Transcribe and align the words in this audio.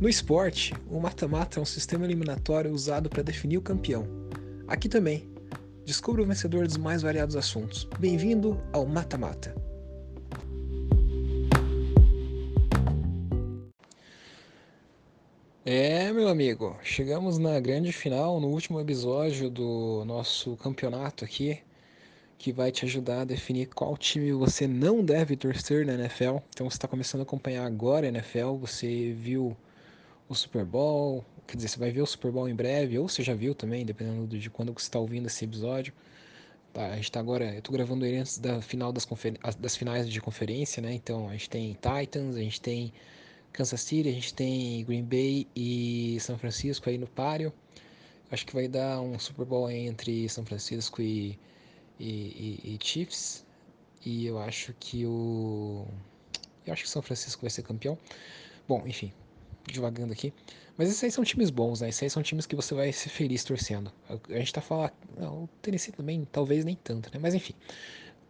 No 0.00 0.08
esporte, 0.08 0.72
o 0.88 1.00
mata-mata 1.00 1.58
é 1.58 1.62
um 1.62 1.64
sistema 1.64 2.04
eliminatório 2.04 2.72
usado 2.72 3.10
para 3.10 3.20
definir 3.20 3.58
o 3.58 3.62
campeão. 3.62 4.06
Aqui 4.68 4.88
também, 4.88 5.28
descubra 5.84 6.22
o 6.22 6.24
vencedor 6.24 6.68
dos 6.68 6.76
mais 6.76 7.02
variados 7.02 7.34
assuntos. 7.34 7.82
Bem-vindo 7.98 8.62
ao 8.72 8.86
Mata-Mata. 8.86 9.56
É, 15.66 16.12
meu 16.12 16.28
amigo, 16.28 16.76
chegamos 16.80 17.36
na 17.36 17.58
grande 17.58 17.90
final, 17.90 18.38
no 18.38 18.46
último 18.46 18.80
episódio 18.80 19.50
do 19.50 20.04
nosso 20.06 20.56
campeonato 20.58 21.24
aqui, 21.24 21.58
que 22.38 22.52
vai 22.52 22.70
te 22.70 22.84
ajudar 22.84 23.22
a 23.22 23.24
definir 23.24 23.66
qual 23.66 23.96
time 23.96 24.30
você 24.30 24.68
não 24.68 25.04
deve 25.04 25.36
torcer 25.36 25.84
na 25.84 25.94
NFL. 25.94 26.36
Então 26.50 26.70
você 26.70 26.76
está 26.76 26.86
começando 26.86 27.22
a 27.22 27.24
acompanhar 27.24 27.66
agora 27.66 28.06
a 28.06 28.10
NFL, 28.10 28.52
você 28.60 29.12
viu 29.12 29.56
o 30.28 30.34
Super 30.34 30.64
Bowl, 30.64 31.24
quer 31.46 31.56
dizer, 31.56 31.68
você 31.68 31.78
vai 31.78 31.90
ver 31.90 32.02
o 32.02 32.06
Super 32.06 32.30
Bowl 32.30 32.48
em 32.48 32.54
breve, 32.54 32.98
ou 32.98 33.08
você 33.08 33.22
já 33.22 33.34
viu 33.34 33.54
também, 33.54 33.84
dependendo 33.84 34.38
de 34.38 34.50
quando 34.50 34.72
você 34.72 34.86
está 34.86 34.98
ouvindo 34.98 35.26
esse 35.26 35.44
episódio. 35.44 35.92
Tá, 36.72 36.86
a 36.88 36.96
gente 36.96 37.04
está 37.04 37.20
agora, 37.20 37.52
eu 37.52 37.58
estou 37.58 37.72
gravando 37.72 38.04
ele 38.04 38.18
antes 38.18 38.38
da 38.38 38.60
final 38.60 38.92
das, 38.92 39.06
das 39.58 39.76
finais 39.76 40.08
de 40.08 40.20
conferência, 40.20 40.82
né? 40.82 40.92
Então 40.92 41.28
a 41.28 41.32
gente 41.32 41.48
tem 41.48 41.72
Titans, 41.74 42.36
a 42.36 42.40
gente 42.40 42.60
tem 42.60 42.92
Kansas 43.52 43.80
City, 43.80 44.08
a 44.08 44.12
gente 44.12 44.34
tem 44.34 44.84
Green 44.84 45.04
Bay 45.04 45.46
e 45.56 46.18
São 46.20 46.38
Francisco 46.38 46.88
aí 46.88 46.98
no 46.98 47.06
páreo. 47.06 47.52
Acho 48.30 48.46
que 48.46 48.54
vai 48.54 48.68
dar 48.68 49.00
um 49.00 49.18
Super 49.18 49.46
Bowl 49.46 49.70
entre 49.70 50.28
São 50.28 50.44
Francisco 50.44 51.00
e, 51.00 51.38
e, 51.98 52.04
e, 52.06 52.74
e 52.74 52.78
Chiefs. 52.84 53.44
E 54.04 54.26
eu 54.26 54.38
acho 54.38 54.74
que 54.78 55.06
o. 55.06 55.86
Eu 56.66 56.72
acho 56.74 56.84
que 56.84 56.90
São 56.90 57.00
Francisco 57.02 57.40
vai 57.40 57.50
ser 57.50 57.62
campeão. 57.62 57.98
Bom, 58.68 58.86
enfim, 58.86 59.12
devagando 59.72 60.12
aqui. 60.12 60.32
Mas 60.76 60.88
esses 60.88 61.02
aí 61.02 61.10
são 61.10 61.24
times 61.24 61.50
bons, 61.50 61.80
né? 61.80 61.88
Esses 61.88 62.02
aí 62.02 62.10
são 62.10 62.22
times 62.22 62.46
que 62.46 62.54
você 62.54 62.74
vai 62.74 62.92
ser 62.92 63.08
feliz 63.08 63.42
torcendo. 63.44 63.92
A 64.08 64.38
gente 64.38 64.52
tá 64.52 64.60
falando. 64.60 64.92
o 65.18 65.48
Tennessee 65.60 65.92
também, 65.92 66.26
talvez 66.30 66.64
nem 66.64 66.76
tanto, 66.76 67.10
né? 67.12 67.18
Mas 67.20 67.34
enfim. 67.34 67.54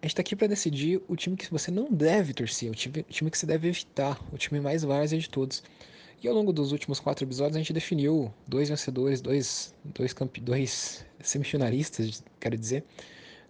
A 0.01 0.07
gente 0.07 0.15
tá 0.15 0.21
aqui 0.21 0.37
para 0.37 0.47
decidir 0.47 1.03
o 1.09 1.17
time 1.17 1.37
que 1.37 1.51
você 1.51 1.73
não 1.73 1.91
deve 1.91 2.33
torcer, 2.33 2.71
o 2.71 2.75
time, 2.75 3.01
o 3.01 3.13
time 3.13 3.31
que 3.31 3.37
você 3.37 3.47
deve 3.47 3.67
evitar, 3.67 4.17
o 4.33 4.39
time 4.39 4.61
mais 4.61 4.85
várzea 4.85 5.19
de 5.19 5.29
todos. 5.29 5.63
E 6.23 6.29
ao 6.29 6.35
longo 6.35 6.53
dos 6.53 6.73
últimos 6.73 7.01
quatro 7.01 7.25
episódios 7.25 7.57
a 7.57 7.59
gente 7.59 7.73
definiu 7.73 8.33
dois 8.47 8.69
vencedores, 8.69 9.21
dois, 9.21 9.75
dois, 9.85 10.13
campe... 10.13 10.41
dois 10.41 11.05
semifinalistas, 11.21 12.25
quero 12.41 12.57
dizer, 12.57 12.85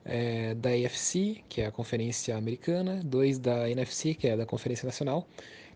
é, 0.04 0.54
da 0.54 0.70
AFC, 0.70 1.42
que 1.48 1.60
é 1.60 1.66
a 1.66 1.70
Conferência 1.70 2.36
Americana, 2.36 3.00
dois 3.04 3.38
da 3.38 3.70
NFC, 3.70 4.14
que 4.14 4.26
é 4.26 4.36
da 4.36 4.46
Conferência 4.46 4.86
Nacional. 4.86 5.26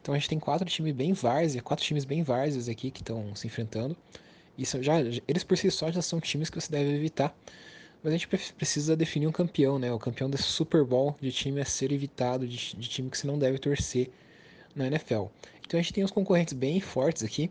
Então 0.03 0.13
a 0.15 0.19
gente 0.19 0.29
tem 0.29 0.39
quatro 0.39 0.69
times 0.69 0.93
bem 0.93 1.13
várzea, 1.13 1.63
quatro 1.63 1.85
times 1.85 2.05
bem 2.05 2.25
várzeas 2.25 2.69
aqui 2.69 2.91
que 2.91 3.01
estão 3.01 3.35
se 3.37 3.47
enfrentando. 3.47 3.97
Isso 4.59 4.83
já, 4.83 5.01
eles 5.01 5.45
por 5.45 5.57
si 5.57 5.71
só 5.71 5.91
já 5.91 6.03
são 6.03 6.21
times 6.21 6.51
que 6.51 6.61
você 6.61 6.71
deve 6.71 6.91
evitar. 6.91 7.35
Mas 8.03 8.13
a 8.13 8.17
gente 8.17 8.27
precisa 8.27 8.97
definir 8.97 9.29
um 9.29 9.33
campeão, 9.33 9.79
né? 9.79 9.93
O 9.93 9.99
campeão 9.99 10.29
desse 10.29 10.43
Super 10.43 10.85
Bowl 10.85 11.17
de 11.21 11.31
time 11.31 11.61
a 11.61 11.65
ser 11.65 11.93
evitado, 11.93 12.47
de, 12.49 12.77
de 12.77 12.89
time 12.89 13.09
que 13.09 13.17
você 13.17 13.29
não 13.29 13.39
deve 13.39 13.59
torcer 13.59 14.11
na 14.75 14.89
NFL. 14.89 15.27
Então 15.65 15.79
a 15.79 15.83
gente 15.83 15.93
tem 15.93 16.05
uns 16.05 16.11
concorrentes 16.11 16.53
bem 16.53 16.81
fortes 16.81 17.23
aqui. 17.23 17.49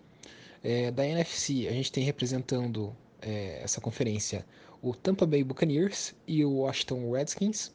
É, 0.61 0.91
da 0.91 1.07
NFC, 1.07 1.67
a 1.69 1.71
gente 1.71 1.91
tem 1.91 2.03
representando 2.03 2.93
é, 3.21 3.61
essa 3.63 3.79
conferência 3.79 4.45
o 4.81 4.95
Tampa 4.95 5.25
Bay 5.27 5.43
Buccaneers 5.43 6.13
e 6.27 6.43
o 6.43 6.51
Washington 6.53 7.11
Redskins. 7.11 7.71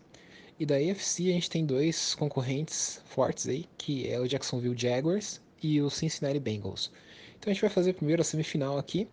E 0.58 0.64
da 0.64 0.76
AFC 0.76 1.28
a 1.28 1.32
gente 1.32 1.50
tem 1.50 1.66
dois 1.66 2.14
concorrentes 2.14 3.02
fortes 3.04 3.46
aí, 3.46 3.66
que 3.76 4.08
é 4.08 4.18
o 4.18 4.26
Jacksonville 4.26 4.76
Jaguars 4.76 5.40
e 5.62 5.82
o 5.82 5.90
Cincinnati 5.90 6.40
Bengals. 6.40 6.90
Então 7.38 7.50
a 7.50 7.54
gente 7.54 7.60
vai 7.60 7.70
fazer 7.70 7.92
primeiro 7.92 8.22
a 8.22 8.24
semifinal 8.24 8.78
aqui, 8.78 9.06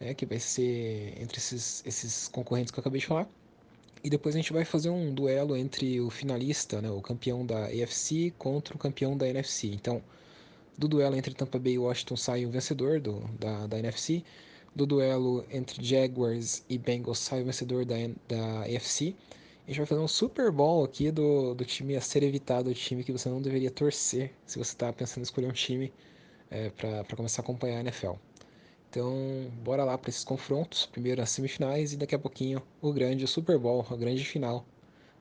né, 0.00 0.12
que 0.12 0.26
vai 0.26 0.40
ser 0.40 1.14
entre 1.20 1.38
esses, 1.38 1.84
esses 1.86 2.26
concorrentes 2.26 2.72
que 2.72 2.78
eu 2.78 2.82
acabei 2.82 3.00
de 3.00 3.06
falar. 3.06 3.28
E 4.02 4.10
depois 4.10 4.34
a 4.34 4.38
gente 4.38 4.52
vai 4.52 4.64
fazer 4.64 4.90
um 4.90 5.14
duelo 5.14 5.56
entre 5.56 6.00
o 6.00 6.10
finalista, 6.10 6.82
né, 6.82 6.90
o 6.90 7.00
campeão 7.00 7.46
da 7.46 7.66
AFC 7.66 8.34
contra 8.36 8.74
o 8.74 8.78
campeão 8.78 9.16
da 9.16 9.28
NFC. 9.28 9.68
Então, 9.68 10.02
do 10.76 10.88
duelo 10.88 11.14
entre 11.14 11.32
Tampa 11.32 11.60
Bay 11.60 11.74
e 11.74 11.78
Washington 11.78 12.16
sai 12.16 12.44
o 12.44 12.50
vencedor 12.50 13.00
do, 13.00 13.20
da, 13.38 13.68
da 13.68 13.78
NFC. 13.78 14.24
Do 14.74 14.84
duelo 14.84 15.44
entre 15.48 15.84
Jaguars 15.84 16.64
e 16.68 16.76
Bengals 16.76 17.20
sai 17.20 17.42
o 17.42 17.44
vencedor 17.44 17.84
da, 17.84 17.94
da 18.26 18.62
AFC. 18.62 19.14
A 19.64 19.70
gente 19.70 19.78
vai 19.78 19.86
fazer 19.86 20.00
um 20.00 20.08
Super 20.08 20.50
Bowl 20.50 20.84
aqui 20.84 21.10
do, 21.12 21.54
do 21.54 21.64
time 21.64 21.94
a 21.94 22.00
ser 22.00 22.24
evitado, 22.24 22.68
o 22.68 22.74
time 22.74 23.04
que 23.04 23.12
você 23.12 23.28
não 23.28 23.40
deveria 23.40 23.70
torcer 23.70 24.32
se 24.44 24.58
você 24.58 24.72
está 24.72 24.92
pensando 24.92 25.20
em 25.20 25.22
escolher 25.22 25.46
um 25.46 25.52
time 25.52 25.92
é, 26.50 26.70
para 26.70 27.16
começar 27.16 27.42
a 27.42 27.44
acompanhar 27.44 27.78
a 27.78 27.80
NFL. 27.80 28.14
Então, 28.90 29.50
bora 29.62 29.84
lá 29.84 29.96
para 29.96 30.10
esses 30.10 30.24
confrontos. 30.24 30.86
Primeiro 30.86 31.22
as 31.22 31.30
semifinais 31.30 31.92
e 31.92 31.96
daqui 31.96 32.14
a 32.14 32.18
pouquinho 32.18 32.60
o 32.80 32.92
grande 32.92 33.26
Super 33.26 33.56
Bowl, 33.56 33.86
a 33.88 33.96
grande 33.96 34.24
final 34.24 34.66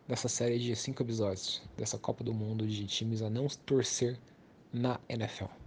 dessa 0.07 0.28
série 0.28 0.57
de 0.57 0.75
cinco 0.75 1.03
episódios 1.03 1.62
dessa 1.78 1.97
Copa 1.97 2.24
do 2.24 2.34
Mundo 2.34 2.68
de 2.68 2.85
times 2.88 3.22
a 3.22 3.30
não 3.30 3.47
torcer 3.47 4.19
na 4.74 5.00
NFL. 5.07 5.61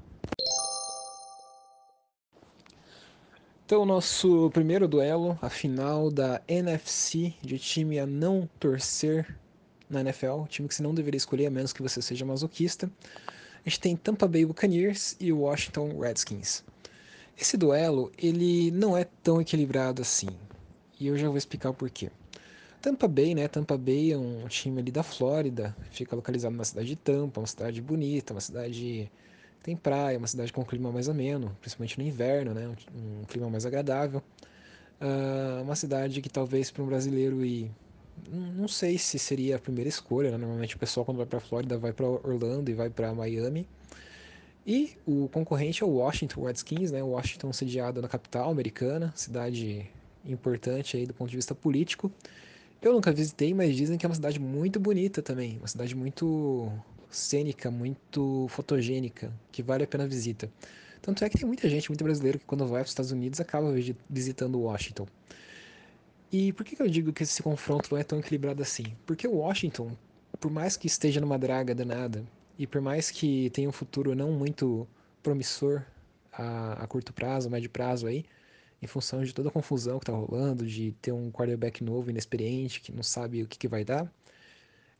Então, 3.66 3.86
nosso 3.86 4.50
primeiro 4.50 4.86
duelo, 4.86 5.38
a 5.40 5.48
final 5.48 6.10
da 6.10 6.42
NFC 6.46 7.32
de 7.40 7.58
time 7.58 7.98
a 7.98 8.06
não 8.06 8.46
torcer 8.60 9.38
na 9.88 10.02
NFL, 10.02 10.44
time 10.50 10.68
que 10.68 10.74
você 10.74 10.82
não 10.82 10.94
deveria 10.94 11.16
escolher 11.16 11.46
a 11.46 11.50
menos 11.50 11.72
que 11.72 11.80
você 11.80 12.02
seja 12.02 12.26
masoquista. 12.26 12.90
A 13.64 13.68
gente 13.70 13.80
tem 13.80 13.96
Tampa 13.96 14.28
Bay 14.28 14.44
Buccaneers 14.44 15.16
e 15.18 15.32
Washington 15.32 15.98
Redskins. 15.98 16.62
Esse 17.40 17.56
duelo, 17.56 18.12
ele 18.18 18.70
não 18.70 18.94
é 18.94 19.04
tão 19.22 19.40
equilibrado 19.40 20.02
assim. 20.02 20.28
E 21.00 21.06
eu 21.06 21.16
já 21.16 21.28
vou 21.28 21.38
explicar 21.38 21.70
o 21.70 21.74
porquê. 21.74 22.10
Tampa 22.82 23.08
Bay, 23.08 23.34
né? 23.34 23.48
Tampa 23.48 23.78
Bay 23.78 24.12
é 24.12 24.18
um 24.18 24.46
time 24.46 24.82
ali 24.82 24.92
da 24.92 25.02
Flórida, 25.02 25.74
fica 25.90 26.14
localizado 26.14 26.54
na 26.54 26.64
cidade 26.64 26.88
de 26.88 26.96
Tampa, 26.96 27.40
uma 27.40 27.46
cidade 27.46 27.80
bonita, 27.80 28.34
uma 28.34 28.42
cidade 28.42 29.10
tem 29.64 29.74
praia, 29.74 30.18
uma 30.18 30.26
cidade 30.26 30.52
com 30.52 30.60
um 30.60 30.64
clima 30.64 30.92
mais 30.92 31.08
ameno, 31.08 31.56
principalmente 31.58 31.98
no 31.98 32.04
inverno, 32.04 32.52
né? 32.52 32.68
Um, 32.68 33.22
um 33.22 33.24
clima 33.24 33.48
mais 33.48 33.64
agradável. 33.64 34.22
Uh, 35.00 35.62
uma 35.62 35.74
cidade 35.74 36.20
que 36.20 36.28
talvez 36.28 36.70
para 36.70 36.82
um 36.82 36.86
brasileiro 36.86 37.44
e 37.44 37.70
não 38.30 38.68
sei 38.68 38.98
se 38.98 39.18
seria 39.18 39.56
a 39.56 39.58
primeira 39.58 39.88
escolha, 39.88 40.30
né? 40.30 40.36
Normalmente 40.36 40.76
o 40.76 40.78
pessoal 40.78 41.06
quando 41.06 41.16
vai 41.16 41.26
para 41.26 41.40
Flórida 41.40 41.78
vai 41.78 41.94
para 41.94 42.06
Orlando 42.06 42.70
e 42.70 42.74
vai 42.74 42.90
para 42.90 43.14
Miami. 43.14 43.66
E 44.66 44.92
o 45.06 45.28
concorrente 45.30 45.82
é 45.82 45.86
o 45.86 45.90
Washington 45.90 46.44
Redskins, 46.44 46.90
né? 46.90 47.02
Washington 47.02 47.50
sediado 47.50 48.02
na 48.02 48.08
capital 48.08 48.50
americana, 48.50 49.14
cidade 49.16 49.90
importante 50.26 50.98
aí 50.98 51.06
do 51.06 51.14
ponto 51.14 51.30
de 51.30 51.36
vista 51.36 51.54
político. 51.54 52.12
Eu 52.82 52.92
nunca 52.92 53.10
visitei, 53.10 53.54
mas 53.54 53.74
dizem 53.74 53.96
que 53.96 54.04
é 54.04 54.08
uma 54.08 54.14
cidade 54.14 54.38
muito 54.38 54.78
bonita 54.78 55.22
também, 55.22 55.56
uma 55.56 55.68
cidade 55.68 55.94
muito 55.96 56.70
cênica, 57.14 57.70
muito 57.70 58.46
fotogênica, 58.48 59.32
que 59.52 59.62
vale 59.62 59.84
a 59.84 59.86
pena 59.86 60.04
a 60.04 60.06
visita. 60.06 60.50
Tanto 61.00 61.24
é 61.24 61.28
que 61.28 61.38
tem 61.38 61.46
muita 61.46 61.68
gente, 61.68 61.90
muito 61.90 62.02
brasileiro, 62.02 62.38
que 62.38 62.44
quando 62.44 62.66
vai 62.66 62.80
para 62.80 62.86
os 62.86 62.90
Estados 62.90 63.12
Unidos 63.12 63.40
acaba 63.40 63.72
visitando 64.08 64.60
Washington. 64.60 65.06
E 66.32 66.52
por 66.52 66.64
que, 66.64 66.80
eu 66.82 66.88
digo 66.88 67.12
que 67.12 67.22
esse 67.22 67.42
confronto 67.42 67.88
não 67.92 67.98
é 67.98 68.02
tão 68.02 68.18
equilibrado 68.18 68.62
assim? 68.62 68.84
Porque 69.06 69.28
o 69.28 69.36
Washington, 69.36 69.96
por 70.40 70.50
mais 70.50 70.76
que 70.76 70.86
esteja 70.86 71.20
numa 71.20 71.38
draga 71.38 71.74
danada, 71.74 72.24
e 72.58 72.66
por 72.66 72.80
mais 72.80 73.10
que 73.10 73.50
tenha 73.50 73.68
um 73.68 73.72
futuro 73.72 74.14
não 74.14 74.32
muito 74.32 74.88
promissor 75.22 75.82
a, 76.32 76.84
a 76.84 76.86
curto 76.86 77.12
prazo, 77.12 77.50
médio 77.50 77.70
prazo 77.70 78.06
aí, 78.06 78.24
em 78.82 78.86
função 78.86 79.22
de 79.22 79.32
toda 79.32 79.48
a 79.48 79.52
confusão 79.52 79.98
que 79.98 80.04
está 80.04 80.12
rolando, 80.12 80.66
de 80.66 80.92
ter 81.00 81.12
um 81.12 81.30
quarterback 81.30 81.82
novo, 81.84 82.10
inexperiente, 82.10 82.80
que 82.80 82.92
não 82.92 83.02
sabe 83.02 83.42
o 83.42 83.46
que, 83.46 83.58
que 83.58 83.68
vai 83.68 83.84
dar, 83.84 84.10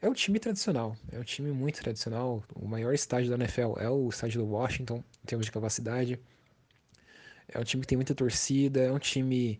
é 0.05 0.09
um 0.09 0.13
time 0.13 0.39
tradicional, 0.39 0.95
é 1.11 1.19
um 1.19 1.25
time 1.25 1.51
muito 1.51 1.81
tradicional. 1.81 2.45
O 2.55 2.69
maior 2.69 2.93
estádio 2.93 3.31
da 3.31 3.37
NFL 3.37 3.79
é 3.79 3.89
o 3.89 4.11
estádio 4.11 4.43
do 4.43 4.49
Washington, 4.49 5.03
em 5.23 5.27
termos 5.27 5.47
de 5.47 5.53
capacidade. 5.53 6.21
É 7.49 7.59
um 7.59 7.65
time 7.65 7.81
que 7.81 7.87
tem 7.87 7.97
muita 7.97 8.15
torcida, 8.15 8.83
é 8.83 8.93
um 8.93 8.99
time 8.99 9.59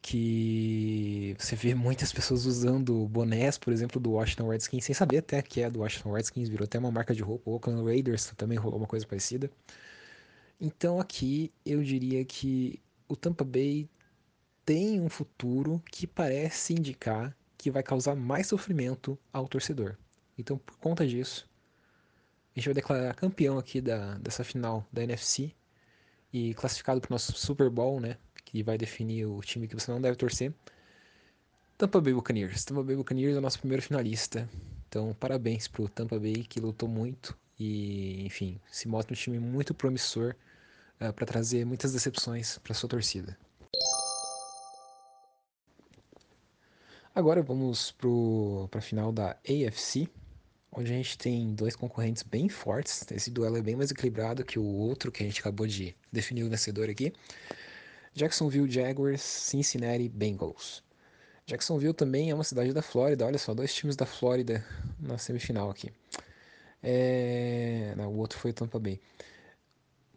que 0.00 1.34
você 1.38 1.56
vê 1.56 1.74
muitas 1.74 2.12
pessoas 2.12 2.46
usando 2.46 3.08
bonés, 3.08 3.58
por 3.58 3.72
exemplo, 3.72 4.00
do 4.00 4.12
Washington 4.12 4.48
Redskins, 4.48 4.84
sem 4.84 4.94
saber 4.94 5.18
até 5.18 5.42
que 5.42 5.60
é 5.60 5.68
do 5.68 5.80
Washington 5.80 6.12
Redskins, 6.12 6.48
virou 6.48 6.66
até 6.66 6.78
uma 6.78 6.92
marca 6.92 7.12
de 7.12 7.22
roupa. 7.22 7.50
O 7.50 7.54
Oakland 7.54 7.82
Raiders 7.82 8.26
também 8.36 8.56
rolou 8.56 8.78
uma 8.78 8.86
coisa 8.86 9.04
parecida. 9.04 9.50
Então 10.60 11.00
aqui 11.00 11.52
eu 11.66 11.82
diria 11.82 12.24
que 12.24 12.80
o 13.08 13.16
Tampa 13.16 13.44
Bay 13.44 13.88
tem 14.64 15.00
um 15.00 15.08
futuro 15.08 15.82
que 15.90 16.06
parece 16.06 16.74
indicar 16.74 17.36
que 17.56 17.70
vai 17.70 17.82
causar 17.82 18.14
mais 18.14 18.46
sofrimento 18.46 19.18
ao 19.32 19.48
torcedor. 19.48 19.96
Então, 20.38 20.58
por 20.58 20.76
conta 20.78 21.06
disso, 21.06 21.48
a 22.54 22.58
gente 22.58 22.66
vai 22.66 22.74
declarar 22.74 23.14
campeão 23.14 23.58
aqui 23.58 23.80
da, 23.80 24.14
dessa 24.18 24.44
final 24.44 24.86
da 24.92 25.02
NFC 25.02 25.52
e 26.32 26.54
classificado 26.54 27.00
para 27.00 27.10
o 27.10 27.14
nosso 27.14 27.32
Super 27.32 27.70
Bowl, 27.70 28.00
né? 28.00 28.16
que 28.44 28.62
vai 28.62 28.78
definir 28.78 29.26
o 29.26 29.40
time 29.40 29.66
que 29.66 29.74
você 29.74 29.90
não 29.90 30.00
deve 30.00 30.16
torcer. 30.16 30.52
Tampa 31.76 32.00
Bay 32.00 32.12
Buccaneers. 32.14 32.64
Tampa 32.64 32.84
Bay 32.84 32.94
Buccaneers 32.94 33.34
é 33.34 33.38
o 33.38 33.40
nosso 33.40 33.58
primeiro 33.58 33.82
finalista. 33.82 34.48
Então, 34.88 35.12
parabéns 35.18 35.66
pro 35.66 35.88
Tampa 35.88 36.18
Bay 36.20 36.44
que 36.44 36.60
lutou 36.60 36.88
muito 36.88 37.36
e, 37.58 38.24
enfim, 38.24 38.60
se 38.70 38.86
mostra 38.86 39.12
um 39.12 39.16
time 39.16 39.40
muito 39.40 39.74
promissor 39.74 40.36
uh, 41.00 41.12
para 41.12 41.26
trazer 41.26 41.64
muitas 41.64 41.92
decepções 41.92 42.58
para 42.58 42.74
sua 42.74 42.88
torcida. 42.88 43.36
Agora 47.14 47.40
vamos 47.42 47.92
para 47.92 48.78
a 48.78 48.82
final 48.82 49.12
da 49.12 49.36
AFC, 49.48 50.08
onde 50.72 50.92
a 50.92 50.96
gente 50.96 51.16
tem 51.16 51.54
dois 51.54 51.76
concorrentes 51.76 52.24
bem 52.24 52.48
fortes. 52.48 53.06
Esse 53.12 53.30
duelo 53.30 53.56
é 53.56 53.62
bem 53.62 53.76
mais 53.76 53.92
equilibrado 53.92 54.44
que 54.44 54.58
o 54.58 54.64
outro 54.64 55.12
que 55.12 55.22
a 55.22 55.26
gente 55.26 55.38
acabou 55.38 55.64
de 55.64 55.94
definir 56.10 56.42
o 56.42 56.50
vencedor 56.50 56.90
aqui. 56.90 57.12
Jacksonville 58.12 58.68
Jaguars, 58.68 59.20
Cincinnati 59.22 60.08
Bengals. 60.08 60.82
Jacksonville 61.46 61.94
também 61.94 62.30
é 62.30 62.34
uma 62.34 62.42
cidade 62.42 62.72
da 62.72 62.82
Flórida. 62.82 63.24
Olha 63.24 63.38
só, 63.38 63.54
dois 63.54 63.72
times 63.72 63.94
da 63.94 64.06
Flórida 64.06 64.66
na 64.98 65.16
semifinal 65.16 65.70
aqui. 65.70 65.92
É... 66.82 67.94
Não, 67.96 68.12
o 68.12 68.16
outro 68.18 68.40
foi 68.40 68.52
Tampa 68.52 68.80
Bay. 68.80 69.00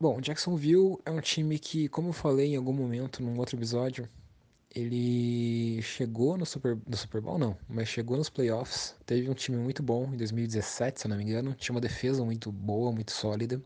Bom, 0.02 0.20
Jacksonville 0.20 0.98
é 1.06 1.12
um 1.12 1.22
time 1.22 1.60
que, 1.60 1.88
como 1.90 2.10
eu 2.10 2.14
falei 2.14 2.54
em 2.54 2.56
algum 2.56 2.74
momento 2.74 3.22
num 3.22 3.38
outro 3.38 3.56
episódio, 3.56 4.10
ele 4.74 5.82
chegou 5.82 6.38
no 6.38 6.46
Super, 6.46 6.78
no 6.88 6.96
Super 6.98 7.22
Bowl, 7.22 7.38
não, 7.38 7.58
mas 7.68 7.88
chegou 7.88 8.18
nos 8.18 8.30
playoffs. 8.30 8.96
Teve 9.06 9.30
um 9.30 9.34
time 9.34 9.58
muito 9.58 9.82
bom 9.82 10.06
em 10.14 10.18
2017, 10.18 11.00
se 11.00 11.08
eu 11.08 11.10
não 11.10 11.18
me 11.18 11.24
engano. 11.24 11.54
Tinha 11.56 11.74
uma 11.74 11.82
defesa 11.82 12.24
muito 12.24 12.52
boa, 12.52 12.92
muito 12.92 13.12
sólida. 13.12 13.62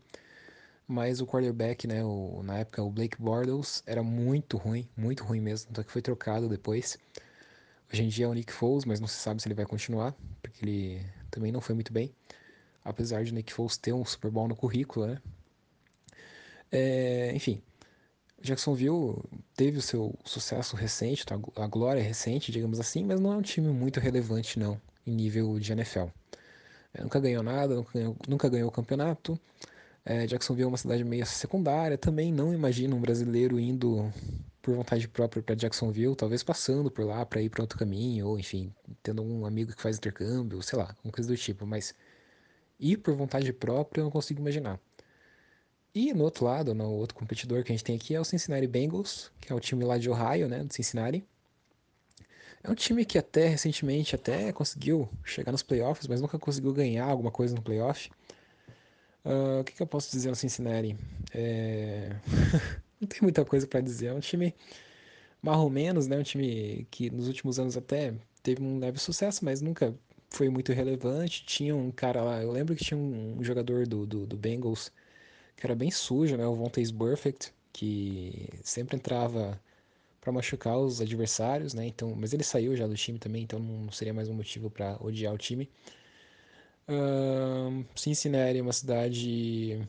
Mas 0.86 1.20
o 1.20 1.26
quarterback, 1.26 1.86
né, 1.86 2.04
o, 2.04 2.42
na 2.42 2.58
época 2.58 2.82
o 2.82 2.90
Blake 2.90 3.20
Bortles, 3.20 3.82
era 3.86 4.02
muito 4.02 4.56
ruim, 4.56 4.88
muito 4.96 5.24
ruim 5.24 5.40
mesmo. 5.40 5.72
Tanto 5.72 5.86
que 5.86 5.92
foi 5.92 6.02
trocado 6.02 6.48
depois. 6.48 6.98
Hoje 7.92 8.04
em 8.04 8.08
dia 8.08 8.24
é 8.26 8.28
o 8.28 8.34
Nick 8.34 8.52
Foles, 8.52 8.84
mas 8.84 9.00
não 9.00 9.06
se 9.06 9.16
sabe 9.16 9.42
se 9.42 9.48
ele 9.48 9.54
vai 9.54 9.66
continuar, 9.66 10.14
porque 10.40 10.64
ele 10.64 11.06
também 11.30 11.52
não 11.52 11.60
foi 11.60 11.74
muito 11.74 11.92
bem. 11.92 12.14
Apesar 12.84 13.24
de 13.24 13.34
Nick 13.34 13.52
Foles 13.52 13.76
ter 13.76 13.92
um 13.92 14.04
Super 14.04 14.30
Bowl 14.30 14.48
no 14.48 14.56
currículo, 14.56 15.06
né? 15.06 15.20
É, 16.70 17.32
enfim, 17.34 17.62
Jacksonville 18.42 19.16
teve 19.54 19.78
o 19.78 19.82
seu 19.82 20.14
sucesso 20.24 20.76
recente, 20.76 21.24
tá? 21.24 21.38
a 21.56 21.66
glória 21.66 22.02
recente, 22.02 22.50
digamos 22.50 22.80
assim, 22.80 23.04
mas 23.04 23.20
não 23.20 23.32
é 23.32 23.36
um 23.36 23.42
time 23.42 23.68
muito 23.68 24.00
relevante, 24.00 24.58
não, 24.58 24.80
em 25.06 25.14
nível 25.14 25.58
de 25.58 25.72
NFL. 25.72 26.06
É, 26.94 27.02
nunca 27.02 27.20
ganhou 27.20 27.42
nada, 27.42 27.74
nunca 27.76 27.92
ganhou, 27.94 28.16
nunca 28.28 28.48
ganhou 28.48 28.68
o 28.68 28.72
campeonato. 28.72 29.38
É, 30.04 30.26
Jacksonville 30.26 30.64
é 30.64 30.68
uma 30.68 30.76
cidade 30.76 31.04
meio 31.04 31.24
secundária. 31.24 31.96
Também 31.96 32.32
não 32.32 32.52
imagino 32.52 32.96
um 32.96 33.00
brasileiro 33.00 33.58
indo 33.58 34.12
por 34.60 34.74
vontade 34.74 35.08
própria 35.08 35.42
para 35.42 35.54
Jacksonville, 35.54 36.14
talvez 36.14 36.42
passando 36.42 36.90
por 36.90 37.04
lá 37.04 37.24
para 37.24 37.40
ir 37.40 37.48
para 37.48 37.62
outro 37.62 37.78
caminho, 37.78 38.28
ou 38.28 38.38
enfim, 38.38 38.72
tendo 39.02 39.22
um 39.22 39.46
amigo 39.46 39.72
que 39.74 39.82
faz 39.82 39.96
intercâmbio, 39.96 40.62
sei 40.62 40.78
lá, 40.78 40.94
uma 41.04 41.12
coisa 41.12 41.28
do 41.28 41.36
tipo. 41.36 41.66
Mas 41.66 41.94
ir 42.78 42.98
por 42.98 43.14
vontade 43.14 43.52
própria 43.52 44.00
eu 44.00 44.04
não 44.04 44.10
consigo 44.10 44.40
imaginar. 44.40 44.78
E 45.94 46.14
no 46.14 46.24
outro 46.24 46.44
lado, 46.46 46.74
no 46.74 46.90
outro 46.90 47.14
competidor 47.14 47.62
que 47.62 47.72
a 47.72 47.74
gente 47.74 47.84
tem 47.84 47.96
aqui 47.96 48.14
é 48.14 48.20
o 48.20 48.24
Cincinnati 48.24 48.66
Bengals, 48.66 49.30
que 49.40 49.52
é 49.52 49.54
o 49.54 49.60
time 49.60 49.84
lá 49.84 49.98
de 49.98 50.08
Ohio, 50.08 50.48
né, 50.48 50.64
do 50.64 50.72
Cincinnati. 50.72 51.24
É 52.64 52.70
um 52.70 52.74
time 52.74 53.04
que 53.04 53.18
até 53.18 53.48
recentemente 53.48 54.14
até 54.14 54.52
conseguiu 54.52 55.08
chegar 55.24 55.52
nos 55.52 55.62
playoffs, 55.62 56.06
mas 56.06 56.20
nunca 56.20 56.38
conseguiu 56.38 56.72
ganhar 56.72 57.06
alguma 57.06 57.30
coisa 57.30 57.54
no 57.54 57.60
playoff. 57.60 58.10
Uh, 59.24 59.60
o 59.60 59.64
que, 59.64 59.72
que, 59.72 59.82
eu 59.82 59.86
posso 59.86 60.10
dizer 60.10 60.30
no 60.30 60.36
Cincinnati? 60.36 60.96
É... 61.34 62.16
não 63.00 63.08
tem 63.08 63.20
muita 63.20 63.44
coisa 63.44 63.66
para 63.66 63.80
dizer. 63.80 64.06
É 64.06 64.14
um 64.14 64.20
time 64.20 64.54
mais 65.42 65.58
ou 65.58 65.68
menos, 65.68 66.06
né? 66.06 66.18
Um 66.18 66.22
time 66.22 66.86
que 66.90 67.10
nos 67.10 67.26
últimos 67.26 67.58
anos 67.58 67.76
até 67.76 68.14
teve 68.42 68.62
um 68.62 68.78
leve 68.78 68.98
sucesso, 68.98 69.44
mas 69.44 69.60
nunca 69.60 69.94
foi 70.30 70.48
muito 70.48 70.72
relevante. 70.72 71.44
Tinha 71.44 71.74
um 71.74 71.90
cara 71.90 72.22
lá, 72.22 72.42
eu 72.42 72.50
lembro 72.52 72.74
que 72.76 72.84
tinha 72.84 72.98
um 72.98 73.42
jogador 73.42 73.86
do, 73.86 74.06
do, 74.06 74.26
do 74.26 74.36
Bengals 74.36 74.92
que 75.56 75.66
era 75.66 75.74
bem 75.74 75.90
sujo, 75.90 76.36
né? 76.36 76.46
O 76.46 76.54
Vontaze 76.56 76.92
Perfect, 76.92 77.52
que 77.72 78.48
sempre 78.62 78.96
entrava 78.96 79.60
para 80.20 80.32
machucar 80.32 80.78
os 80.78 81.00
adversários, 81.00 81.74
né? 81.74 81.86
Então, 81.86 82.14
mas 82.16 82.32
ele 82.32 82.44
saiu 82.44 82.76
já 82.76 82.86
do 82.86 82.94
time 82.94 83.18
também, 83.18 83.42
então 83.42 83.58
não 83.58 83.90
seria 83.92 84.14
mais 84.14 84.28
um 84.28 84.34
motivo 84.34 84.70
para 84.70 84.96
odiar 85.00 85.34
o 85.34 85.38
time. 85.38 85.68
Cincinnati 87.94 88.58
é 88.58 88.62
uma 88.62 88.72
cidade 88.72 89.86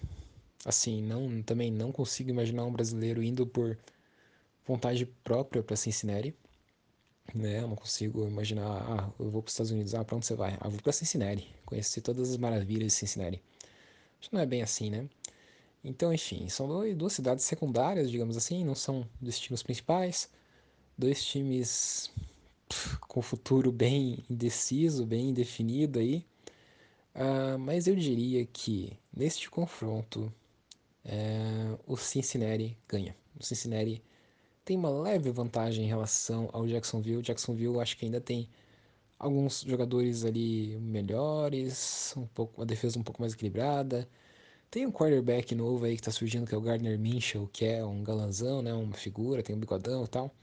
assim, 0.65 1.01
não 1.01 1.41
também 1.43 1.71
não 1.71 1.91
consigo 1.91 2.29
imaginar 2.29 2.65
um 2.65 2.71
brasileiro 2.71 3.21
indo 3.21 3.45
por 3.45 3.77
vontade 4.65 5.05
própria 5.23 5.61
para 5.63 5.75
Cincinnati, 5.75 6.35
né? 7.33 7.59
Eu 7.61 7.67
não 7.67 7.75
consigo 7.75 8.25
imaginar, 8.27 8.65
ah, 8.67 9.11
eu 9.19 9.29
vou 9.29 9.41
para 9.41 9.49
os 9.49 9.53
Estados 9.53 9.71
Unidos, 9.71 9.95
ah, 9.95 10.03
para 10.03 10.15
onde 10.15 10.25
você 10.25 10.35
vai? 10.35 10.57
Ah, 10.59 10.69
vou 10.69 10.81
para 10.81 10.91
Cincinnati, 10.93 11.47
conhecer 11.65 12.01
todas 12.01 12.29
as 12.31 12.37
maravilhas 12.37 12.93
de 12.93 12.99
Cincinnati. 12.99 13.41
Que 14.21 14.33
não 14.33 14.41
é 14.41 14.45
bem 14.45 14.61
assim, 14.63 14.89
né? 14.89 15.09
Então, 15.83 16.13
enfim, 16.13 16.47
são 16.47 16.67
duas 16.95 17.13
cidades 17.13 17.43
secundárias, 17.45 18.09
digamos 18.09 18.37
assim, 18.37 18.63
não 18.63 18.75
são 18.75 19.07
destinos 19.21 19.61
principais. 19.61 20.29
Dois 20.97 21.23
times 21.25 22.11
pff, 22.69 22.97
com 22.99 23.21
futuro 23.21 23.71
bem 23.71 24.23
indeciso, 24.29 25.05
bem 25.05 25.29
indefinido 25.29 25.99
aí. 25.99 26.25
Uh, 27.15 27.59
mas 27.59 27.85
eu 27.87 27.95
diria 27.95 28.45
que 28.45 28.97
neste 29.15 29.49
confronto 29.49 30.33
uh, 31.05 31.79
o 31.85 31.97
Cincinnati 31.97 32.77
ganha. 32.87 33.15
O 33.39 33.43
Cincinnati 33.43 34.01
tem 34.65 34.77
uma 34.77 34.89
leve 34.89 35.29
vantagem 35.31 35.85
em 35.85 35.87
relação 35.87 36.49
ao 36.53 36.65
Jacksonville. 36.67 37.21
Jacksonville 37.21 37.79
acho 37.79 37.97
que 37.97 38.05
ainda 38.05 38.21
tem 38.21 38.49
alguns 39.19 39.61
jogadores 39.61 40.25
ali 40.25 40.77
melhores, 40.79 42.13
um 42.17 42.27
pouco, 42.27 42.61
a 42.61 42.65
defesa 42.65 42.99
um 42.99 43.03
pouco 43.03 43.21
mais 43.21 43.33
equilibrada. 43.33 44.07
Tem 44.73 44.87
um 44.87 44.91
quarterback 44.91 45.53
novo 45.53 45.85
aí 45.85 45.95
que 45.95 46.01
tá 46.01 46.09
surgindo, 46.09 46.47
que 46.47 46.55
é 46.55 46.57
o 46.57 46.61
Gardner 46.61 46.97
Minshew, 46.97 47.47
que 47.53 47.63
é 47.63 47.85
um 47.85 48.03
galanzão, 48.03 48.59
né? 48.63 48.73
Uma 48.73 48.95
figura, 48.95 49.43
tem 49.43 49.55
um 49.55 49.59
bigodão 49.59 50.03
e 50.03 50.07
tal. 50.07 50.33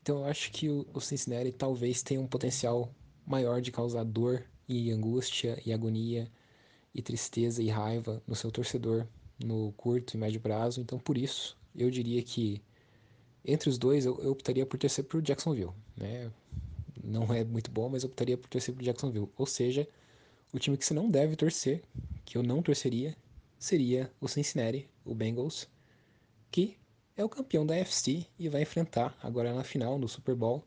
Então 0.00 0.20
eu 0.20 0.24
acho 0.24 0.50
que 0.50 0.70
o 0.70 1.00
Cincinnati 1.02 1.52
talvez 1.52 2.02
tenha 2.02 2.18
um 2.18 2.26
potencial 2.26 2.88
maior 3.26 3.60
de 3.60 3.70
causar 3.70 4.04
dor 4.04 4.42
e 4.66 4.90
angústia 4.90 5.60
e 5.66 5.70
agonia 5.70 6.30
e 6.94 7.02
tristeza 7.02 7.62
e 7.62 7.68
raiva 7.68 8.22
no 8.26 8.34
seu 8.34 8.50
torcedor 8.50 9.06
no 9.38 9.70
curto 9.72 10.14
e 10.14 10.16
médio 10.16 10.40
prazo. 10.40 10.80
Então 10.80 10.98
por 10.98 11.18
isso 11.18 11.54
eu 11.76 11.90
diria 11.90 12.22
que 12.22 12.62
entre 13.44 13.68
os 13.68 13.76
dois 13.76 14.06
eu, 14.06 14.18
eu 14.22 14.30
optaria 14.30 14.64
por 14.64 14.78
torcer 14.78 15.04
pro 15.04 15.20
Jacksonville, 15.20 15.72
né? 15.94 16.32
Não 17.04 17.30
é 17.34 17.44
muito 17.44 17.70
bom, 17.70 17.90
mas 17.90 18.02
eu 18.02 18.08
optaria 18.08 18.38
por 18.38 18.48
torcer 18.48 18.74
pro 18.74 18.82
Jacksonville. 18.82 19.28
Ou 19.36 19.44
seja, 19.44 19.86
o 20.54 20.58
time 20.58 20.78
que 20.78 20.86
você 20.86 20.94
não 20.94 21.10
deve 21.10 21.36
torcer, 21.36 21.82
que 22.24 22.38
eu 22.38 22.42
não 22.42 22.62
torceria, 22.62 23.14
seria 23.62 24.10
o 24.20 24.26
Cincinnati, 24.26 24.90
o 25.04 25.14
Bengals, 25.14 25.68
que 26.50 26.76
é 27.16 27.24
o 27.24 27.28
campeão 27.28 27.64
da 27.64 27.76
NFC 27.76 28.26
e 28.36 28.48
vai 28.48 28.62
enfrentar 28.62 29.16
agora 29.22 29.54
na 29.54 29.62
final 29.62 30.00
no 30.00 30.08
Super 30.08 30.34
Bowl 30.34 30.64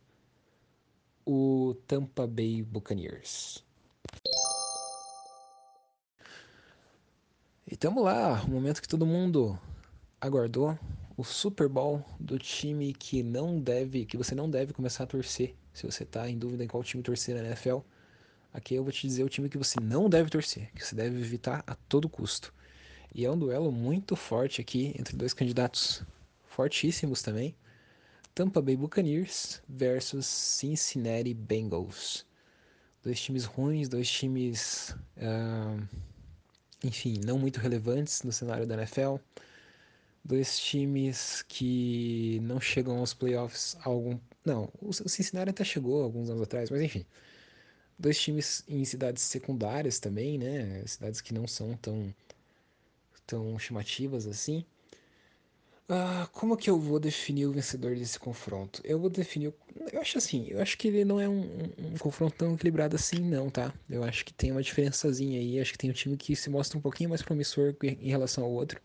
o 1.26 1.76
Tampa 1.88 2.26
Bay 2.26 2.64
Buccaneers. 2.64 3.66
E 7.68 7.76
tamo 7.76 8.02
lá, 8.02 8.42
o 8.44 8.50
momento 8.50 8.82
que 8.82 8.88
todo 8.88 9.06
mundo 9.06 9.60
aguardou, 10.22 10.80
o 11.18 11.24
Super 11.26 11.68
Bowl 11.68 12.02
do 12.18 12.40
time 12.40 12.94
que 12.94 13.22
não 13.22 13.60
deve, 13.60 14.06
que 14.06 14.16
você 14.16 14.34
não 14.34 14.50
deve 14.50 14.72
começar 14.72 15.04
a 15.04 15.08
torcer. 15.08 15.54
Se 15.74 15.86
você 15.86 16.06
tá 16.06 16.30
em 16.30 16.38
dúvida 16.38 16.64
em 16.64 16.68
qual 16.68 16.82
time 16.82 17.04
torcer 17.04 17.36
na 17.36 17.44
NFL, 17.44 17.80
aqui 18.54 18.76
eu 18.76 18.84
vou 18.84 18.94
te 18.94 19.06
dizer 19.06 19.26
o 19.26 19.30
time 19.30 19.50
que 19.50 19.58
você 19.58 19.82
não 19.82 20.10
deve 20.10 20.30
torcer, 20.30 20.72
que 20.74 20.86
você 20.86 20.96
deve 20.96 21.20
evitar 21.20 21.62
a 21.68 21.76
todo 21.76 22.08
custo. 22.08 22.54
E 23.18 23.24
é 23.24 23.32
um 23.32 23.40
duelo 23.40 23.72
muito 23.72 24.14
forte 24.14 24.60
aqui 24.60 24.94
entre 25.00 25.16
dois 25.16 25.34
candidatos 25.34 26.04
fortíssimos 26.50 27.22
também. 27.22 27.56
Tampa 28.36 28.62
Bay 28.62 28.76
Buccaneers 28.76 29.62
versus 29.70 30.26
Cincinnati 30.26 31.34
Bengals. 31.34 32.26
Dois 33.02 33.22
times 33.22 33.46
ruins, 33.46 33.88
dois 33.88 34.12
times, 34.12 34.94
uh, 35.16 35.82
enfim, 36.84 37.22
não 37.26 37.40
muito 37.40 37.58
relevantes 37.58 38.22
no 38.24 38.34
cenário 38.34 38.68
da 38.68 38.76
NFL. 38.76 39.16
Dois 40.22 40.60
times 40.60 41.42
que 41.48 42.42
não 42.42 42.60
chegam 42.60 42.98
aos 42.98 43.14
playoffs 43.14 43.78
há 43.80 43.88
algum. 43.88 44.20
Não, 44.44 44.70
o 44.82 44.92
Cincinnati 44.92 45.52
até 45.52 45.64
chegou 45.64 46.04
alguns 46.04 46.30
anos 46.30 46.42
atrás, 46.42 46.70
mas 46.70 46.82
enfim. 46.82 47.06
Dois 47.98 48.20
times 48.20 48.62
em 48.68 48.84
cidades 48.84 49.24
secundárias 49.24 50.00
também, 50.02 50.38
né? 50.38 50.84
Cidades 50.86 51.22
que 51.22 51.34
não 51.34 51.48
são 51.48 51.78
tão 51.78 52.14
tão 53.26 53.58
chamativas 53.60 54.28
assim. 54.28 54.66
Ah, 55.88 56.28
como 56.34 56.58
que 56.58 56.68
eu 56.70 56.80
vou 56.80 57.00
definir 57.00 57.46
o 57.46 57.52
vencedor 57.52 57.96
desse 57.96 58.18
confronto? 58.18 58.82
Eu 58.84 59.00
vou 59.00 59.10
definir. 59.10 59.54
Eu 59.94 60.02
acho 60.02 60.18
assim, 60.18 60.48
eu 60.50 60.60
acho 60.60 60.78
que 60.78 60.88
ele 60.88 61.06
não 61.06 61.20
é 61.20 61.30
um, 61.30 61.42
um, 61.42 61.94
um, 61.94 61.98
confronto 62.00 62.36
tão 62.36 62.56
equilibrado 62.56 62.96
assim, 62.96 63.20
não, 63.20 63.52
tá? 63.52 63.72
Eu 63.88 64.04
acho 64.04 64.26
que 64.26 64.34
tem 64.34 64.52
uma 64.52 64.64
diferençazinha 64.64 65.40
aí. 65.40 65.60
Acho 65.60 65.72
que 65.72 65.78
tem 65.78 65.92
um 65.92 65.94
time 65.94 66.18
que 66.18 66.36
se 66.36 66.50
mostra 66.50 66.78
um 66.78 66.82
pouquinho 66.82 67.10
mais 67.10 67.22
promissor 67.22 67.76
em 67.84 68.10
relação 68.10 68.44
ao 68.44 68.52
outro. 68.52 68.82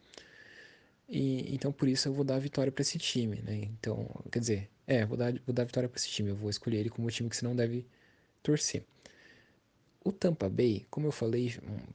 E, 1.09 1.55
então 1.55 1.73
por 1.73 1.89
isso 1.89 2.09
eu 2.09 2.13
vou 2.13 2.25
dar 2.25 2.37
a 2.37 2.39
vitória 2.39 2.71
para 2.71 2.83
esse 2.83 2.99
time, 2.99 3.43
né? 3.43 3.57
Então, 3.79 4.09
quer 4.31 4.39
dizer, 4.41 4.71
é, 4.87 5.05
vou 5.07 5.17
dar, 5.17 5.33
vou 5.47 5.55
dar 5.55 5.63
a 5.63 5.67
vitória 5.67 5.89
para 5.89 5.99
esse 5.99 6.09
time. 6.09 6.31
Eu 6.31 6.37
vou 6.37 6.51
escolher 6.51 6.79
ele 6.81 6.91
como 6.91 7.09
o 7.09 7.11
time 7.11 7.31
que 7.31 7.37
você 7.37 7.45
não 7.47 7.57
deve 7.57 7.87
torcer. 8.43 8.85
O 10.03 10.13
Tampa 10.13 10.49
Bay, 10.49 10.87
como 10.91 11.07
eu 11.07 11.13
falei, 11.13 11.55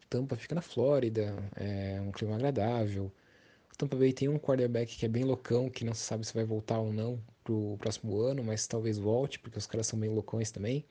Tampa 0.10 0.36
fica 0.36 0.54
na 0.54 0.62
Flórida, 0.62 1.36
é 1.56 2.00
um 2.02 2.12
clima 2.12 2.36
agradável. 2.36 3.12
O 3.74 3.78
Tampa 3.78 3.96
Bay 3.98 4.14
tem 4.14 4.30
um 4.30 4.38
quarterback 4.38 4.96
que 4.96 5.06
é 5.06 5.10
bem 5.10 5.24
loucão, 5.24 5.70
que 5.70 5.84
não 5.84 5.94
se 5.94 6.02
sabe 6.02 6.26
se 6.26 6.34
vai 6.34 6.46
voltar 6.46 6.80
ou 6.80 6.94
não 6.94 7.20
pro 7.44 7.78
próximo 7.80 8.20
ano, 8.22 8.44
mas 8.44 8.68
talvez 8.68 8.98
volte, 8.98 9.40
porque 9.40 9.58
os 9.58 9.68
caras 9.68 9.88
são 9.88 10.00
bem 10.00 10.10
loucões 10.10 10.52
também. 10.52 10.86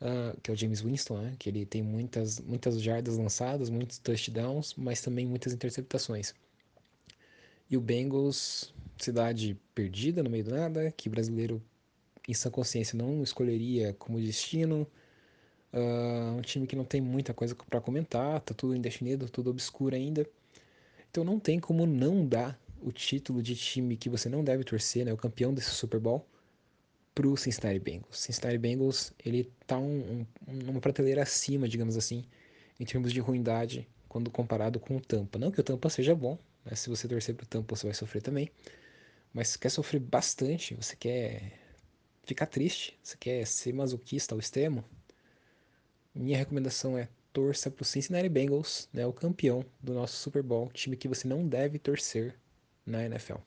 Uh, 0.00 0.38
que 0.40 0.50
é 0.50 0.54
o 0.54 0.56
James 0.56 0.80
Winston, 0.80 1.18
né? 1.18 1.36
que 1.38 1.48
ele 1.48 1.64
tem 1.64 1.80
muitas, 1.80 2.40
muitas 2.40 2.82
jardas 2.82 3.16
lançadas, 3.16 3.70
muitos 3.70 3.98
touchdowns, 3.98 4.74
mas 4.74 5.00
também 5.00 5.24
muitas 5.24 5.52
interceptações. 5.52 6.34
E 7.70 7.76
o 7.76 7.80
Bengals, 7.80 8.74
cidade 8.98 9.56
perdida 9.74 10.22
no 10.22 10.28
meio 10.28 10.44
do 10.44 10.50
nada, 10.50 10.90
que 10.90 11.08
brasileiro 11.08 11.62
em 12.28 12.34
sã 12.34 12.50
consciência 12.50 12.96
não 12.96 13.22
escolheria 13.22 13.94
como 13.94 14.20
destino. 14.20 14.86
Uh, 15.72 16.36
um 16.36 16.42
time 16.42 16.66
que 16.66 16.76
não 16.76 16.84
tem 16.84 17.00
muita 17.00 17.32
coisa 17.32 17.54
para 17.54 17.80
comentar, 17.80 18.40
tá 18.40 18.52
tudo 18.54 18.74
indefinido, 18.76 19.28
tudo 19.28 19.50
obscuro 19.50 19.94
ainda. 19.96 20.26
Então 21.10 21.24
não 21.24 21.38
tem 21.38 21.58
como 21.58 21.86
não 21.86 22.26
dar 22.26 22.58
o 22.82 22.90
título 22.92 23.42
de 23.42 23.54
time 23.54 23.96
que 23.96 24.08
você 24.08 24.28
não 24.28 24.42
deve 24.42 24.64
torcer, 24.64 25.04
né, 25.04 25.12
o 25.12 25.16
campeão 25.16 25.54
desse 25.54 25.70
Super 25.70 26.00
Bowl, 26.00 26.26
pro 27.14 27.36
Cincinnati 27.36 27.78
Bengals. 27.78 28.18
Cincinnati 28.18 28.58
Bengals, 28.58 29.12
ele 29.24 29.50
tá 29.66 29.78
um, 29.78 30.26
um, 30.48 30.52
numa 30.52 30.80
prateleira 30.80 31.22
acima, 31.22 31.68
digamos 31.68 31.96
assim, 31.96 32.24
em 32.80 32.84
termos 32.84 33.12
de 33.12 33.20
ruindade, 33.20 33.86
quando 34.08 34.30
comparado 34.30 34.80
com 34.80 34.96
o 34.96 35.00
Tampa. 35.00 35.38
Não 35.38 35.50
que 35.50 35.60
o 35.60 35.64
Tampa 35.64 35.88
seja 35.88 36.14
bom, 36.14 36.38
né? 36.64 36.74
se 36.74 36.88
você 36.88 37.06
torcer 37.06 37.34
pro 37.34 37.46
Tampa 37.46 37.76
você 37.76 37.86
vai 37.86 37.94
sofrer 37.94 38.22
também, 38.22 38.50
mas 39.32 39.56
quer 39.56 39.70
sofrer 39.70 40.00
bastante, 40.00 40.74
você 40.74 40.96
quer 40.96 41.52
ficar 42.24 42.46
triste, 42.46 42.98
você 43.02 43.16
quer 43.18 43.46
ser 43.46 43.72
masoquista 43.72 44.34
ao 44.34 44.38
extremo, 44.38 44.84
minha 46.14 46.36
recomendação 46.36 46.96
é 46.98 47.08
torça 47.32 47.70
pro 47.70 47.84
Cincinnati 47.84 48.28
Bengals, 48.28 48.88
né, 48.92 49.06
o 49.06 49.12
campeão 49.12 49.64
do 49.80 49.94
nosso 49.94 50.16
Super 50.16 50.42
Bowl, 50.42 50.70
time 50.72 50.96
que 50.96 51.08
você 51.08 51.26
não 51.26 51.46
deve 51.46 51.78
torcer 51.78 52.34
na 52.84 53.04
NFL. 53.04 53.38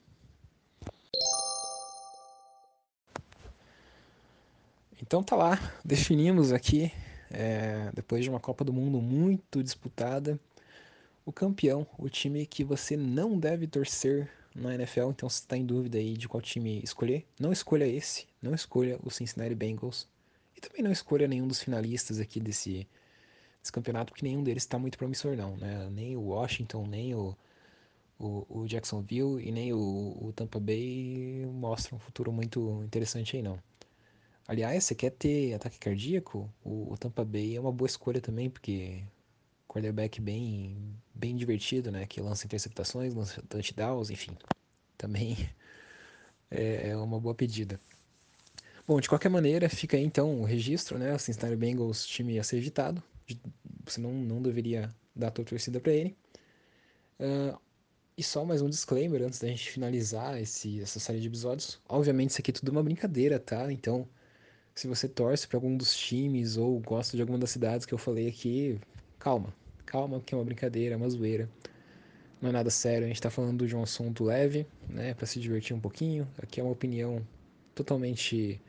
Então 5.00 5.22
tá 5.22 5.36
lá, 5.36 5.58
definimos 5.84 6.52
aqui, 6.52 6.92
é, 7.30 7.90
depois 7.94 8.24
de 8.24 8.30
uma 8.30 8.40
Copa 8.40 8.64
do 8.64 8.72
Mundo 8.72 9.00
muito 9.00 9.62
disputada, 9.62 10.38
o 11.24 11.32
campeão, 11.32 11.86
o 11.98 12.08
time 12.08 12.46
que 12.46 12.64
você 12.64 12.96
não 12.96 13.38
deve 13.38 13.66
torcer 13.66 14.30
na 14.54 14.74
NFL. 14.74 15.10
Então, 15.10 15.28
se 15.28 15.40
está 15.40 15.56
em 15.56 15.66
dúvida 15.66 15.98
aí 15.98 16.16
de 16.16 16.28
qual 16.28 16.40
time 16.40 16.80
escolher, 16.82 17.26
não 17.38 17.52
escolha 17.52 17.86
esse, 17.86 18.26
não 18.40 18.54
escolha 18.54 18.98
o 19.02 19.10
Cincinnati 19.10 19.54
Bengals 19.54 20.08
também 20.68 20.82
não 20.82 20.92
escolha 20.92 21.28
nenhum 21.28 21.46
dos 21.46 21.62
finalistas 21.62 22.18
aqui 22.20 22.40
desse, 22.40 22.86
desse 23.60 23.72
campeonato, 23.72 24.12
porque 24.12 24.24
nenhum 24.24 24.42
deles 24.42 24.62
está 24.64 24.78
muito 24.78 24.98
promissor 24.98 25.36
não, 25.36 25.56
né? 25.56 25.88
Nem 25.90 26.16
o 26.16 26.22
Washington, 26.22 26.86
nem 26.86 27.14
o, 27.14 27.36
o, 28.18 28.46
o 28.48 28.66
Jacksonville 28.66 29.42
e 29.46 29.52
nem 29.52 29.72
o, 29.72 29.78
o 30.20 30.32
Tampa 30.34 30.58
Bay 30.60 31.46
mostram 31.52 31.96
um 31.98 32.00
futuro 32.00 32.32
muito 32.32 32.82
interessante 32.84 33.36
aí 33.36 33.42
não. 33.42 33.58
Aliás, 34.48 34.84
você 34.84 34.94
quer 34.94 35.10
ter 35.10 35.54
ataque 35.54 35.78
cardíaco? 35.78 36.50
O, 36.64 36.92
o 36.92 36.96
Tampa 36.98 37.24
Bay 37.24 37.56
é 37.56 37.60
uma 37.60 37.72
boa 37.72 37.86
escolha 37.86 38.20
também, 38.20 38.48
porque 38.48 39.02
quarterback 39.68 40.20
bem, 40.20 40.94
bem 41.14 41.36
divertido, 41.36 41.90
né? 41.90 42.06
Que 42.06 42.20
lança 42.20 42.46
interceptações, 42.46 43.14
lança 43.14 43.42
touchdowns, 43.48 44.10
enfim. 44.10 44.36
Também 44.96 45.36
é, 46.50 46.90
é 46.90 46.96
uma 46.96 47.20
boa 47.20 47.34
pedida. 47.34 47.80
Bom, 48.86 49.00
de 49.00 49.08
qualquer 49.08 49.28
maneira, 49.28 49.68
fica 49.68 49.96
aí 49.96 50.04
então 50.04 50.40
o 50.40 50.44
registro, 50.44 50.96
né? 50.96 51.12
O 51.12 51.18
Cincinnati 51.18 51.56
Bengals, 51.56 52.06
time 52.06 52.38
a 52.38 52.44
ser 52.44 52.58
evitado. 52.58 53.02
Você 53.84 54.00
não, 54.00 54.12
não 54.12 54.40
deveria 54.40 54.88
dar 55.14 55.26
a 55.28 55.30
tua 55.32 55.44
torcida 55.44 55.80
para 55.80 55.92
ele. 55.92 56.16
Uh, 57.18 57.58
e 58.16 58.22
só 58.22 58.44
mais 58.44 58.62
um 58.62 58.70
disclaimer 58.70 59.22
antes 59.22 59.40
da 59.40 59.48
gente 59.48 59.68
finalizar 59.72 60.40
esse, 60.40 60.80
essa 60.80 61.00
série 61.00 61.18
de 61.18 61.26
episódios. 61.26 61.80
Obviamente, 61.88 62.30
isso 62.30 62.40
aqui 62.40 62.52
é 62.52 62.54
tudo 62.54 62.68
uma 62.68 62.82
brincadeira, 62.82 63.40
tá? 63.40 63.72
Então, 63.72 64.08
se 64.72 64.86
você 64.86 65.08
torce 65.08 65.48
para 65.48 65.56
algum 65.56 65.76
dos 65.76 65.96
times 65.96 66.56
ou 66.56 66.78
gosta 66.78 67.16
de 67.16 67.22
alguma 67.22 67.40
das 67.40 67.50
cidades 67.50 67.86
que 67.86 67.92
eu 67.92 67.98
falei 67.98 68.28
aqui, 68.28 68.78
calma, 69.18 69.52
calma, 69.84 70.20
que 70.20 70.32
é 70.32 70.38
uma 70.38 70.44
brincadeira, 70.44 70.94
é 70.94 70.96
uma 70.96 71.10
zoeira. 71.10 71.50
Não 72.40 72.50
é 72.50 72.52
nada 72.52 72.70
sério, 72.70 73.06
a 73.06 73.08
gente 73.08 73.20
tá 73.20 73.30
falando 73.30 73.66
de 73.66 73.74
um 73.74 73.82
assunto 73.82 74.22
leve, 74.22 74.64
né, 74.88 75.12
para 75.12 75.26
se 75.26 75.40
divertir 75.40 75.74
um 75.74 75.80
pouquinho. 75.80 76.28
Aqui 76.40 76.60
é 76.60 76.62
uma 76.62 76.72
opinião 76.72 77.26
totalmente 77.74 78.60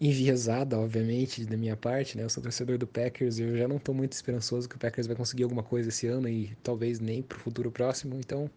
enviesada, 0.00 0.78
obviamente, 0.78 1.44
da 1.44 1.56
minha 1.56 1.76
parte, 1.76 2.16
né? 2.16 2.24
Eu 2.24 2.30
sou 2.30 2.42
torcedor 2.42 2.78
do 2.78 2.86
Packers 2.86 3.38
e 3.38 3.42
eu 3.42 3.56
já 3.56 3.68
não 3.68 3.78
tô 3.78 3.94
muito 3.94 4.12
esperançoso 4.12 4.68
que 4.68 4.76
o 4.76 4.78
Packers 4.78 5.06
vai 5.06 5.16
conseguir 5.16 5.44
alguma 5.44 5.62
coisa 5.62 5.88
esse 5.88 6.06
ano 6.06 6.28
e 6.28 6.56
talvez 6.62 7.00
nem 7.00 7.22
pro 7.22 7.38
futuro 7.38 7.70
próximo, 7.70 8.16
então 8.18 8.50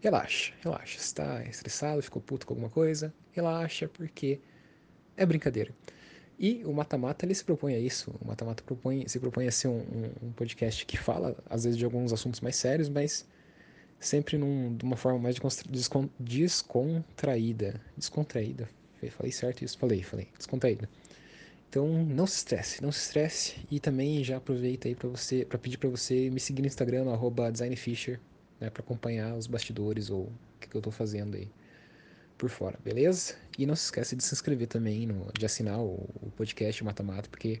relaxa, 0.00 0.52
relaxa. 0.60 0.98
Se 0.98 1.14
tá 1.14 1.42
estressado, 1.44 2.02
ficou 2.02 2.20
puto 2.20 2.46
com 2.46 2.54
alguma 2.54 2.70
coisa, 2.70 3.12
relaxa, 3.32 3.88
porque 3.88 4.40
é 5.16 5.24
brincadeira. 5.26 5.72
E 6.38 6.64
o 6.64 6.72
Mata-Mata 6.72 7.24
ele 7.24 7.34
se 7.34 7.44
propõe 7.44 7.74
a 7.74 7.78
isso. 7.78 8.12
O 8.20 8.26
Mata-Mata 8.26 8.62
propõe, 8.64 9.06
se 9.06 9.20
propõe 9.20 9.46
a 9.46 9.52
ser 9.52 9.68
um, 9.68 9.78
um, 9.78 10.26
um, 10.26 10.32
podcast 10.32 10.84
que 10.84 10.96
fala, 10.96 11.36
às 11.48 11.64
vezes, 11.64 11.78
de 11.78 11.84
alguns 11.84 12.12
assuntos 12.12 12.40
mais 12.40 12.56
sérios, 12.56 12.88
mas 12.88 13.26
sempre 14.00 14.36
num, 14.36 14.76
de 14.76 14.84
uma 14.84 14.96
forma 14.96 15.18
mais 15.18 15.36
descon, 15.70 16.08
descontraída. 16.18 17.80
Descontraída. 17.96 18.68
Falei 19.10 19.32
certo 19.32 19.64
isso? 19.64 19.78
Falei, 19.78 20.02
falei. 20.02 20.28
Descontraída. 20.36 20.88
Então, 21.68 21.88
não 21.88 22.26
se 22.26 22.36
estresse, 22.36 22.82
não 22.82 22.92
se 22.92 23.00
estresse. 23.00 23.56
E 23.70 23.80
também 23.80 24.22
já 24.22 24.36
aproveita 24.36 24.88
aí 24.88 24.94
para 24.94 25.08
você, 25.08 25.44
para 25.44 25.58
pedir 25.58 25.78
para 25.78 25.88
você 25.88 26.30
me 26.30 26.38
seguir 26.38 26.62
no 26.62 26.68
Instagram, 26.68 27.04
no 27.04 27.50
designfisher, 27.50 28.20
né, 28.60 28.70
para 28.70 28.82
acompanhar 28.82 29.34
os 29.34 29.46
bastidores 29.46 30.08
ou 30.08 30.22
o 30.24 30.32
que, 30.60 30.68
que 30.68 30.76
eu 30.76 30.78
estou 30.78 30.92
fazendo 30.92 31.36
aí 31.36 31.50
por 32.38 32.48
fora, 32.48 32.78
beleza? 32.84 33.34
E 33.58 33.66
não 33.66 33.74
se 33.76 33.84
esqueça 33.86 34.14
de 34.16 34.22
se 34.22 34.34
inscrever 34.34 34.68
também, 34.68 35.06
no, 35.06 35.32
de 35.32 35.46
assinar 35.46 35.80
o, 35.80 36.08
o 36.22 36.30
podcast 36.36 36.82
Mata 36.84 37.02
Mata, 37.02 37.28
porque 37.28 37.60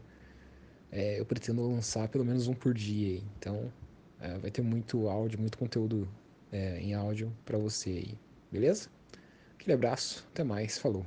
é, 0.90 1.18
eu 1.18 1.26
pretendo 1.26 1.62
lançar 1.68 2.08
pelo 2.08 2.24
menos 2.24 2.46
um 2.48 2.54
por 2.54 2.72
dia. 2.74 3.20
Então 3.38 3.72
é, 4.20 4.38
vai 4.38 4.50
ter 4.50 4.62
muito 4.62 5.08
áudio, 5.08 5.40
muito 5.40 5.58
conteúdo 5.58 6.08
é, 6.52 6.78
em 6.78 6.94
áudio 6.94 7.32
para 7.44 7.58
você 7.58 7.90
aí, 7.90 8.18
beleza? 8.50 8.88
Aquele 9.54 9.74
abraço, 9.74 10.26
até 10.30 10.44
mais, 10.44 10.78
falou. 10.78 11.06